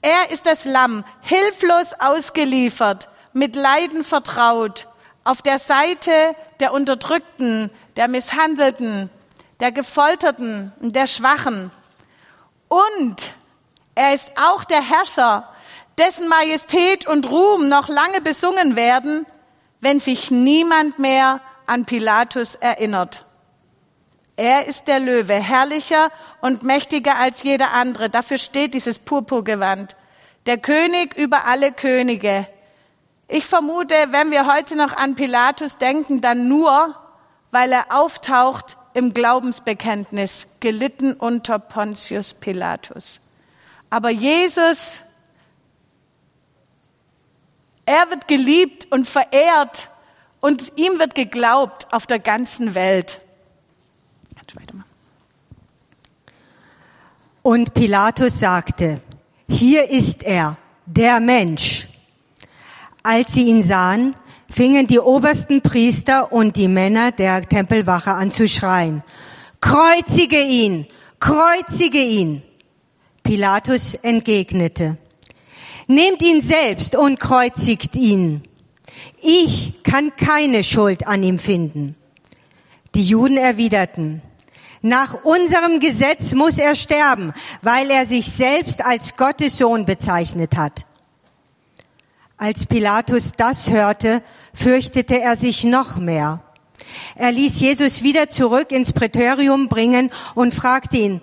[0.02, 4.88] Er ist das Lamm, hilflos ausgeliefert, mit Leiden vertraut,
[5.24, 9.10] auf der Seite der Unterdrückten, der Misshandelten,
[9.60, 11.72] der Gefolterten und der Schwachen.
[12.68, 13.34] Und
[13.94, 15.52] er ist auch der Herrscher,
[15.98, 19.26] dessen Majestät und Ruhm noch lange besungen werden,
[19.80, 23.25] wenn sich niemand mehr an Pilatus erinnert.
[24.36, 26.10] Er ist der Löwe, herrlicher
[26.42, 28.10] und mächtiger als jeder andere.
[28.10, 29.96] Dafür steht dieses Purpurgewand.
[30.44, 32.46] Der König über alle Könige.
[33.28, 36.94] Ich vermute, wenn wir heute noch an Pilatus denken, dann nur,
[37.50, 43.20] weil er auftaucht im Glaubensbekenntnis, gelitten unter Pontius Pilatus.
[43.88, 45.00] Aber Jesus,
[47.86, 49.88] er wird geliebt und verehrt
[50.40, 53.20] und ihm wird geglaubt auf der ganzen Welt.
[57.42, 59.00] Und Pilatus sagte,
[59.48, 61.86] hier ist er, der Mensch.
[63.02, 64.16] Als sie ihn sahen,
[64.50, 69.04] fingen die obersten Priester und die Männer der Tempelwache an zu schreien,
[69.60, 70.86] kreuzige ihn,
[71.20, 72.42] kreuzige ihn.
[73.22, 74.96] Pilatus entgegnete,
[75.86, 78.42] nehmt ihn selbst und kreuzigt ihn.
[79.22, 81.96] Ich kann keine Schuld an ihm finden.
[82.94, 84.22] Die Juden erwiderten,
[84.86, 90.86] nach unserem Gesetz muss er sterben, weil er sich selbst als Gottes Sohn bezeichnet hat.
[92.36, 94.22] Als Pilatus das hörte,
[94.54, 96.40] fürchtete er sich noch mehr.
[97.16, 101.22] Er ließ Jesus wieder zurück ins Prätorium bringen und fragte ihn,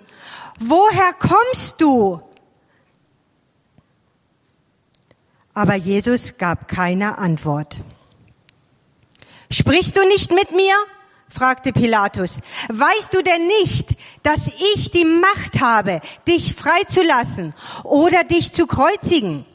[0.60, 2.22] woher kommst du?
[5.54, 7.78] Aber Jesus gab keine Antwort.
[9.50, 10.76] Sprichst du nicht mit mir?
[11.34, 12.40] Fragte Pilatus.
[12.70, 19.46] Weißt du denn nicht, dass ich die Macht habe, dich freizulassen oder dich zu kreuzigen?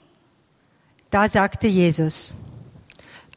[1.10, 2.34] Da sagte Jesus,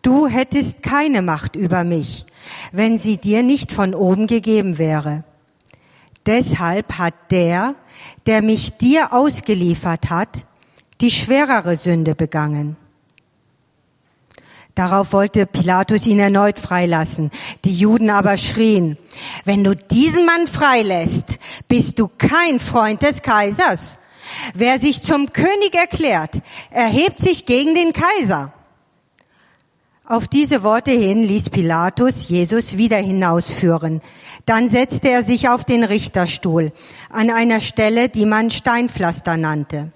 [0.01, 2.25] du hättest keine Macht über mich,
[2.71, 5.23] wenn sie dir nicht von oben gegeben wäre.
[6.25, 7.75] Deshalb hat der,
[8.25, 10.45] der mich dir ausgeliefert hat,
[10.99, 12.75] die schwerere Sünde begangen.
[14.75, 17.31] Darauf wollte Pilatus ihn erneut freilassen.
[17.65, 18.97] Die Juden aber schrien,
[19.43, 23.97] wenn du diesen Mann freilässt, bist du kein Freund des Kaisers.
[24.53, 28.53] Wer sich zum König erklärt, erhebt sich gegen den Kaiser.
[30.05, 34.01] Auf diese Worte hin ließ Pilatus Jesus wieder hinausführen.
[34.45, 36.71] Dann setzte er sich auf den Richterstuhl
[37.09, 39.91] an einer Stelle, die man Steinpflaster nannte.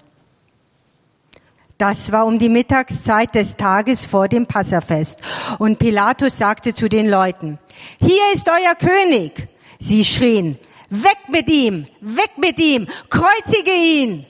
[1.78, 5.20] Das war um die Mittagszeit des Tages vor dem Passafest.
[5.58, 7.58] Und Pilatus sagte zu den Leuten,
[7.98, 9.48] hier ist euer König.
[9.78, 10.58] Sie schrien,
[10.88, 14.26] weg mit ihm, weg mit ihm, kreuzige ihn.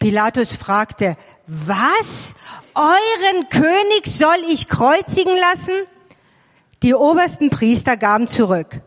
[0.00, 2.34] Pilatus fragte, was?
[2.74, 5.86] Euren König soll ich kreuzigen lassen?
[6.82, 8.82] Die obersten Priester gaben zurück.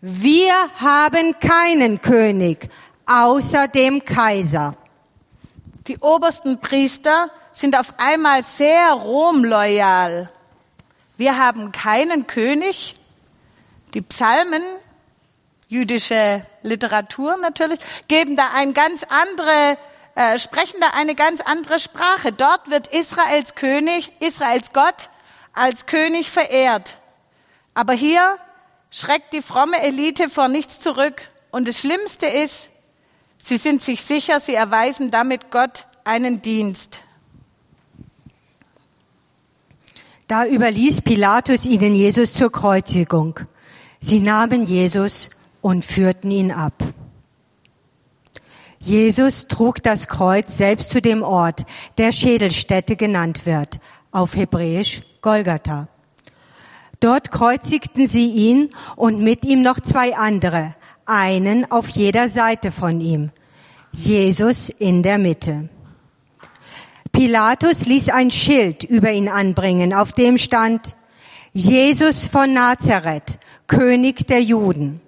[0.00, 2.68] Wir haben keinen König
[3.06, 4.76] außer dem Kaiser.
[5.86, 10.30] Die obersten Priester sind auf einmal sehr romloyal.
[11.16, 12.94] Wir haben keinen König.
[13.92, 14.62] Die Psalmen,
[15.68, 19.76] jüdische Literatur natürlich, geben da ein ganz andere,
[20.14, 22.32] äh, sprechen da eine ganz andere Sprache.
[22.32, 25.10] Dort wird Israels König, Israels Gott
[25.52, 26.98] als König verehrt.
[27.74, 28.38] Aber hier
[28.90, 31.28] schreckt die fromme Elite vor nichts zurück.
[31.50, 32.70] Und das Schlimmste ist,
[33.46, 37.00] Sie sind sich sicher, sie erweisen damit Gott einen Dienst.
[40.26, 43.40] Da überließ Pilatus ihnen Jesus zur Kreuzigung.
[44.00, 45.28] Sie nahmen Jesus
[45.60, 46.72] und führten ihn ab.
[48.78, 51.66] Jesus trug das Kreuz selbst zu dem Ort,
[51.98, 53.78] der Schädelstätte genannt wird,
[54.10, 55.88] auf Hebräisch Golgatha.
[56.98, 60.74] Dort kreuzigten sie ihn und mit ihm noch zwei andere,
[61.06, 63.30] einen auf jeder Seite von ihm,
[63.92, 65.68] Jesus in der Mitte.
[67.12, 70.96] Pilatus ließ ein Schild über ihn anbringen, auf dem stand
[71.52, 73.38] Jesus von Nazareth,
[73.68, 75.00] König der Juden.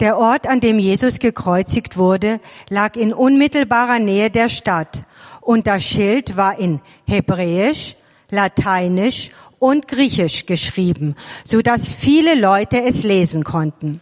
[0.00, 5.04] Der Ort, an dem Jesus gekreuzigt wurde, lag in unmittelbarer Nähe der Stadt
[5.40, 7.96] und das Schild war in Hebräisch,
[8.30, 14.00] Lateinisch und Griechisch geschrieben, so dass viele Leute es lesen konnten.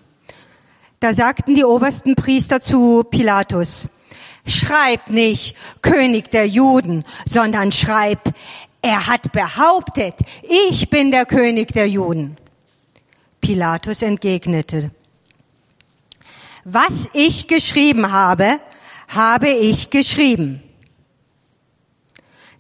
[1.03, 3.89] Da sagten die obersten Priester zu Pilatus,
[4.47, 8.33] schreib nicht König der Juden, sondern schreib,
[8.83, 12.37] er hat behauptet, ich bin der König der Juden.
[13.41, 14.93] Pilatus entgegnete,
[16.63, 18.61] was ich geschrieben habe,
[19.09, 20.63] habe ich geschrieben.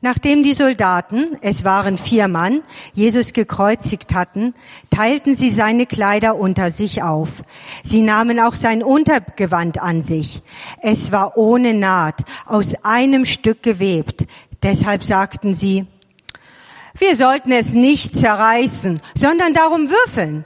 [0.04, 2.62] Nachdem die Soldaten, es waren vier Mann,
[2.92, 4.52] Jesus gekreuzigt hatten,
[4.90, 7.28] teilten sie seine Kleider unter sich auf.
[7.84, 10.42] Sie nahmen auch sein Untergewand an sich.
[10.82, 14.26] Es war ohne Naht, aus einem Stück gewebt.
[14.64, 15.86] Deshalb sagten sie,
[16.98, 20.44] wir sollten es nicht zerreißen, sondern darum würfeln.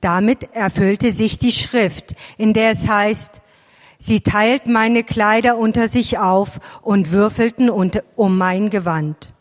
[0.00, 3.40] Damit erfüllte sich die Schrift, in der es heißt,
[3.98, 9.32] Sie teilten meine Kleider unter sich auf und würfelten um mein Gewand.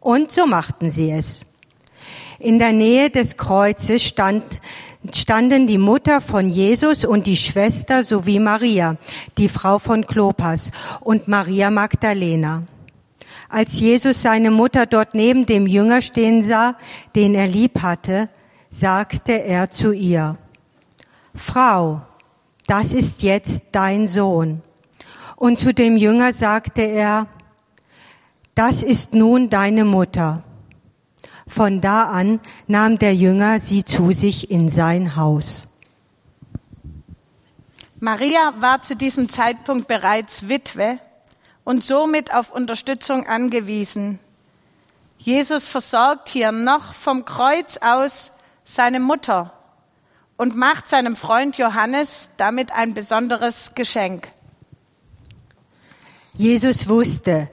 [0.00, 1.40] Und so machten sie es.
[2.38, 4.42] In der Nähe des Kreuzes stand,
[5.14, 8.96] standen die Mutter von Jesus und die Schwester sowie Maria,
[9.38, 12.64] die Frau von Klopas und Maria Magdalena.
[13.48, 16.76] Als Jesus seine Mutter dort neben dem Jünger stehen sah,
[17.14, 18.28] den er lieb hatte,
[18.70, 20.38] sagte er zu ihr,
[21.34, 22.02] Frau,
[22.70, 24.62] das ist jetzt dein Sohn.
[25.34, 27.26] Und zu dem Jünger sagte er,
[28.54, 30.44] das ist nun deine Mutter.
[31.48, 35.66] Von da an nahm der Jünger sie zu sich in sein Haus.
[37.98, 41.00] Maria war zu diesem Zeitpunkt bereits Witwe
[41.64, 44.20] und somit auf Unterstützung angewiesen.
[45.18, 48.30] Jesus versorgt hier noch vom Kreuz aus
[48.64, 49.59] seine Mutter
[50.40, 54.28] und macht seinem Freund Johannes damit ein besonderes Geschenk.
[56.32, 57.50] Jesus wusste,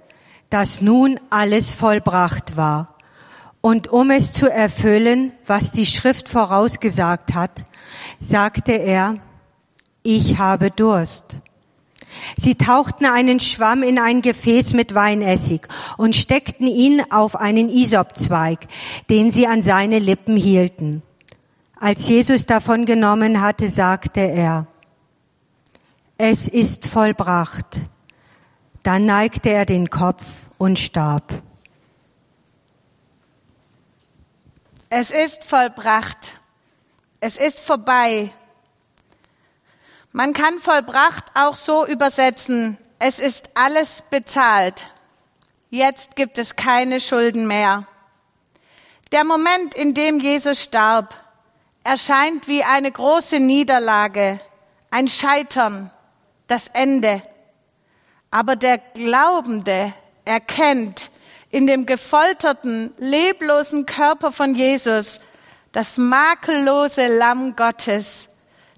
[0.50, 2.96] dass nun alles vollbracht war
[3.60, 7.66] Und um es zu erfüllen, was die Schrift vorausgesagt hat,
[8.22, 9.18] sagte er,
[10.04, 11.42] ich habe Durst.
[12.38, 15.68] Sie tauchten einen Schwamm in ein Gefäß mit Weinessig
[15.98, 18.60] und steckten ihn auf einen Isopzweig,
[19.10, 21.04] den sie an seine Lippen hielten.
[21.80, 24.66] Als Jesus davon genommen hatte, sagte er,
[26.18, 27.68] es ist vollbracht.
[28.82, 30.24] Dann neigte er den Kopf
[30.58, 31.44] und starb.
[34.90, 36.34] Es ist vollbracht.
[37.20, 38.32] Es ist vorbei.
[40.12, 42.78] Man kann vollbracht auch so übersetzen.
[42.98, 44.94] Es ist alles bezahlt.
[45.70, 47.86] Jetzt gibt es keine Schulden mehr.
[49.12, 51.14] Der Moment, in dem Jesus starb,
[51.88, 54.42] erscheint wie eine große Niederlage,
[54.92, 55.90] ein Scheitern,
[56.48, 57.24] das Ende.
[58.30, 59.94] Aber der Glaubende
[60.26, 61.10] erkennt
[61.50, 65.22] in dem gefolterten, leblosen Körper von Jesus
[65.72, 68.28] das makellose Lamm Gottes,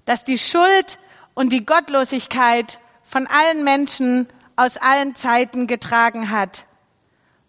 [0.04, 0.98] das die Schuld
[1.34, 6.64] und die Gottlosigkeit von allen Menschen aus allen Zeiten getragen hat.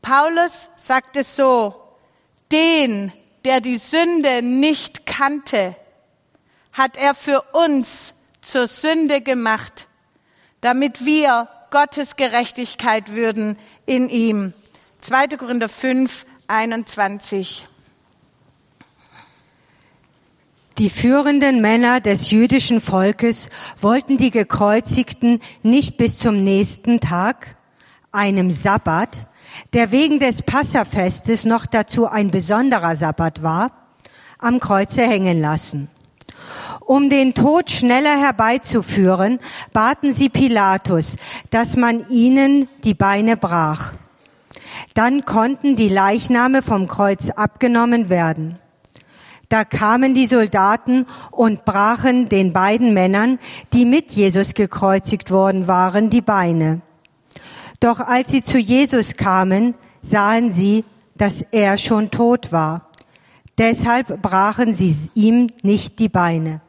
[0.01, 1.75] Paulus sagt es so,
[2.51, 3.13] den,
[3.45, 5.75] der die Sünde nicht kannte,
[6.73, 9.87] hat er für uns zur Sünde gemacht,
[10.61, 14.53] damit wir Gottes Gerechtigkeit würden in ihm.
[15.01, 15.27] 2.
[15.37, 17.67] Korinther 5, 21.
[20.77, 27.55] Die führenden Männer des jüdischen Volkes wollten die Gekreuzigten nicht bis zum nächsten Tag,
[28.11, 29.27] einem Sabbat,
[29.73, 33.71] der wegen des Passafestes noch dazu ein besonderer Sabbat war,
[34.39, 35.89] am Kreuze hängen lassen.
[36.81, 39.39] Um den Tod schneller herbeizuführen,
[39.73, 41.15] baten sie Pilatus,
[41.49, 43.93] dass man ihnen die Beine brach.
[44.93, 48.57] Dann konnten die Leichname vom Kreuz abgenommen werden.
[49.49, 53.37] Da kamen die Soldaten und brachen den beiden Männern,
[53.73, 56.81] die mit Jesus gekreuzigt worden waren, die Beine.
[57.81, 59.73] Doch als sie zu Jesus kamen,
[60.03, 62.89] sahen sie, dass er schon tot war.
[63.57, 66.61] Deshalb brachen sie ihm nicht die Beine.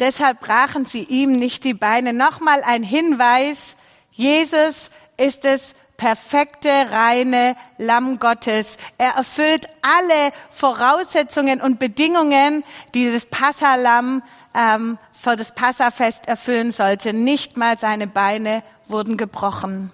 [0.00, 2.12] Deshalb brachen sie ihm nicht die Beine.
[2.12, 3.76] Nochmal ein Hinweis,
[4.10, 8.78] Jesus ist es perfekte, reine Lamm Gottes.
[8.96, 14.22] Er erfüllt alle Voraussetzungen und Bedingungen, die dieses Passalamm
[14.54, 17.12] ähm, für das Passafest erfüllen sollte.
[17.12, 19.92] Nicht mal seine Beine wurden gebrochen.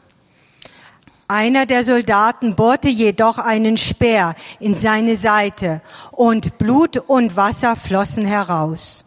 [1.29, 5.83] Einer der Soldaten bohrte jedoch einen Speer in seine Seite
[6.13, 9.05] und Blut und Wasser flossen heraus.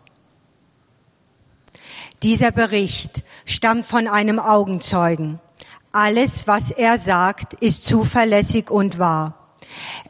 [2.22, 5.40] Dieser Bericht stammt von einem Augenzeugen.
[5.94, 9.36] Alles, was er sagt, ist zuverlässig und wahr.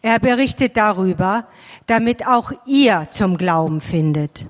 [0.01, 1.45] Er berichtet darüber,
[1.85, 4.47] damit auch ihr zum Glauben findet.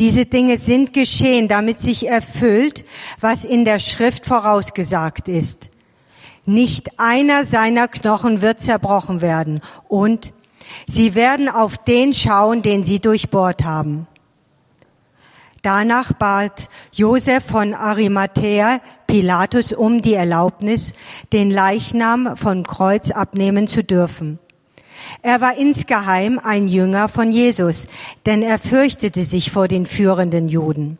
[0.00, 2.86] Diese Dinge sind geschehen, damit sich erfüllt,
[3.20, 5.70] was in der Schrift vorausgesagt ist.
[6.46, 10.32] Nicht einer seiner Knochen wird zerbrochen werden und
[10.86, 14.06] sie werden auf den schauen, den sie durchbohrt haben.
[15.60, 20.92] Danach bat Josef von Arimathea Pilatus um die Erlaubnis,
[21.34, 24.38] den Leichnam vom Kreuz abnehmen zu dürfen.
[25.22, 27.86] Er war insgeheim ein Jünger von Jesus,
[28.26, 30.98] denn er fürchtete sich vor den führenden Juden.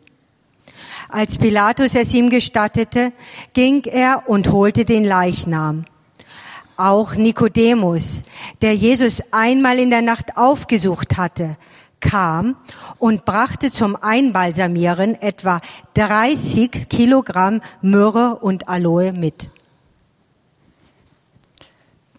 [1.09, 3.11] Als Pilatus es ihm gestattete,
[3.53, 5.85] ging er und holte den Leichnam.
[6.77, 8.23] Auch Nikodemus,
[8.61, 11.57] der Jesus einmal in der Nacht aufgesucht hatte,
[11.99, 12.55] kam
[12.97, 15.61] und brachte zum Einbalsamieren etwa
[15.93, 19.49] 30 Kilogramm Myrrhe und Aloe mit.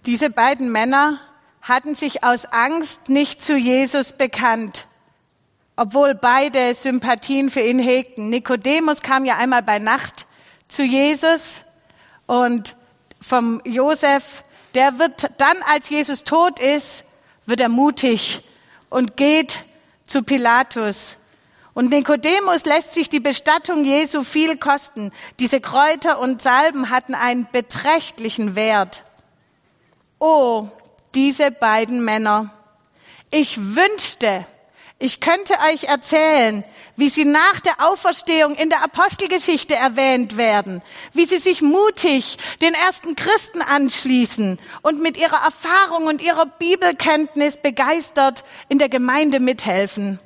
[0.07, 1.21] Diese beiden Männer
[1.63, 4.87] hatten sich aus Angst nicht zu Jesus bekannt,
[5.77, 8.29] obwohl beide Sympathien für ihn hegten.
[8.29, 10.27] Nikodemus kam ja einmal bei Nacht
[10.69, 11.63] zu Jesus
[12.27, 12.77] und
[13.21, 14.45] vom Josef,
[14.75, 17.05] der wird dann, als Jesus tot ist,
[17.47, 18.43] wird er mutig
[18.91, 19.65] und geht
[20.05, 21.17] zu Pilatus.
[21.75, 25.13] Und Nikodemus lässt sich die Bestattung Jesu viel kosten.
[25.39, 29.05] Diese Kräuter und Salben hatten einen beträchtlichen Wert.
[30.19, 30.69] Oh,
[31.15, 32.55] diese beiden Männer.
[33.31, 34.47] Ich wünschte,
[34.99, 36.63] ich könnte euch erzählen,
[36.95, 40.81] wie sie nach der Auferstehung in der Apostelgeschichte erwähnt werden,
[41.13, 47.57] wie sie sich mutig den ersten Christen anschließen und mit ihrer Erfahrung und ihrer Bibelkenntnis
[47.57, 50.21] begeistert in der Gemeinde mithelfen.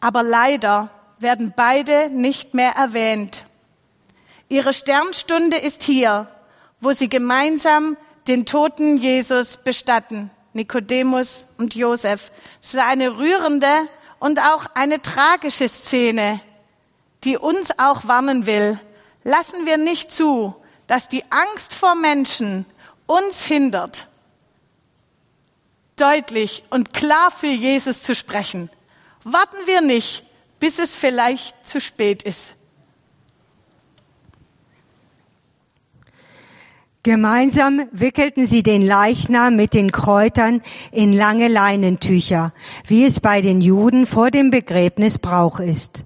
[0.00, 3.46] Aber leider werden beide nicht mehr erwähnt.
[4.50, 6.28] Ihre Sternstunde ist hier,
[6.80, 7.96] wo sie gemeinsam
[8.26, 10.30] den toten Jesus bestatten.
[10.54, 12.30] Nikodemus und Josef.
[12.62, 13.88] Es ist eine rührende
[14.20, 16.40] und auch eine tragische Szene,
[17.24, 18.78] die uns auch warnen will.
[19.24, 20.54] Lassen wir nicht zu,
[20.86, 22.66] dass die Angst vor Menschen
[23.06, 24.06] uns hindert,
[25.96, 28.70] deutlich und klar für Jesus zu sprechen.
[29.24, 30.24] Warten wir nicht,
[30.60, 32.50] bis es vielleicht zu spät ist.
[37.04, 42.54] Gemeinsam wickelten sie den Leichnam mit den Kräutern in lange Leinentücher,
[42.86, 46.04] wie es bei den Juden vor dem Begräbnis Brauch ist.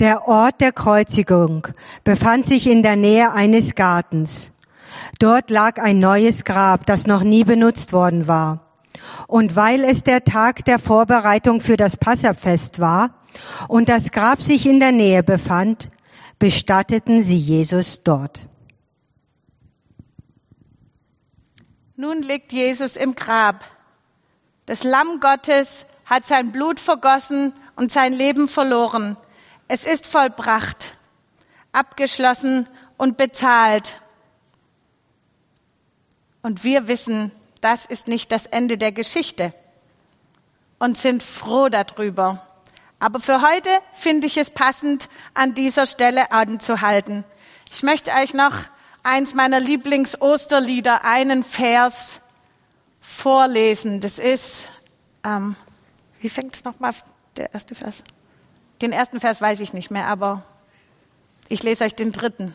[0.00, 1.68] Der Ort der Kreuzigung
[2.02, 4.52] befand sich in der Nähe eines Gartens.
[5.18, 8.70] Dort lag ein neues Grab, das noch nie benutzt worden war.
[9.26, 13.10] Und weil es der Tag der Vorbereitung für das Passafest war
[13.68, 15.90] und das Grab sich in der Nähe befand,
[16.38, 18.49] bestatteten sie Jesus dort.
[22.00, 23.62] Nun liegt Jesus im Grab.
[24.64, 29.18] Das Lamm Gottes hat sein Blut vergossen und sein Leben verloren.
[29.68, 30.96] Es ist vollbracht,
[31.72, 34.00] abgeschlossen und bezahlt.
[36.40, 39.52] Und wir wissen, das ist nicht das Ende der Geschichte
[40.78, 42.46] und sind froh darüber.
[42.98, 47.24] Aber für heute finde ich es passend, an dieser Stelle anzuhalten.
[47.70, 48.54] Ich möchte euch noch
[49.02, 52.20] eins meiner Lieblings-Osterlieder, einen Vers
[53.00, 54.00] vorlesen.
[54.00, 54.68] Das ist,
[55.24, 55.56] ähm,
[56.20, 56.94] wie fängt es nochmal,
[57.36, 58.02] der erste Vers?
[58.82, 60.42] Den ersten Vers weiß ich nicht mehr, aber
[61.48, 62.54] ich lese euch den dritten.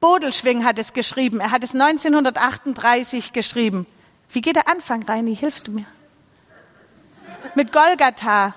[0.00, 1.40] Bodelschwing hat es geschrieben.
[1.40, 3.86] Er hat es 1938 geschrieben.
[4.30, 5.36] Wie geht der Anfang, Reini?
[5.36, 5.86] Hilfst du mir?
[7.54, 8.54] Mit Golgatha.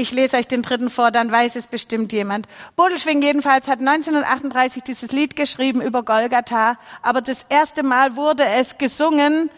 [0.00, 2.48] Ich lese euch den dritten vor, dann weiß es bestimmt jemand.
[2.74, 8.78] Bodelschwing jedenfalls hat 1938 dieses Lied geschrieben über Golgatha, aber das erste Mal wurde es
[8.78, 9.50] gesungen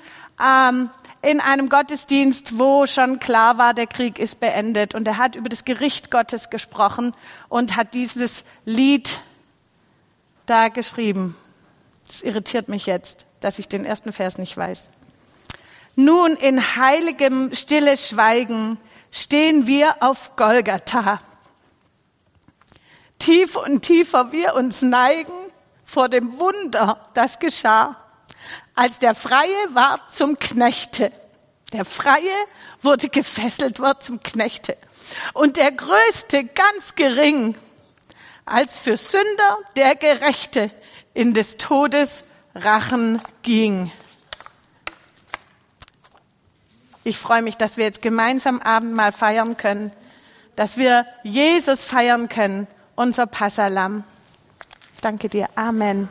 [0.44, 0.90] ähm,
[1.22, 4.96] in einem Gottesdienst, wo schon klar war, der Krieg ist beendet.
[4.96, 7.14] Und er hat über das Gericht Gottes gesprochen
[7.48, 9.20] und hat dieses Lied
[10.46, 11.36] da geschrieben.
[12.08, 14.90] Das irritiert mich jetzt, dass ich den ersten Vers nicht weiß.
[15.94, 18.76] Nun in heiligem stille Schweigen
[19.12, 21.20] stehen wir auf Golgatha.
[23.20, 25.32] Tief und tiefer wir uns neigen
[25.84, 27.96] vor dem Wunder, das geschah,
[28.74, 31.12] als der Freie war zum Knechte.
[31.72, 32.22] Der Freie
[32.80, 34.76] wurde gefesselt, wird zum Knechte.
[35.34, 37.56] Und der Größte ganz gering,
[38.44, 40.70] als für Sünder der Gerechte
[41.14, 43.92] in des Todes Rachen ging.
[47.04, 49.92] Ich freue mich, dass wir jetzt gemeinsam Abendmahl feiern können,
[50.56, 54.04] dass wir Jesus feiern können, unser Passalam.
[55.00, 55.48] Danke dir.
[55.56, 56.08] Amen.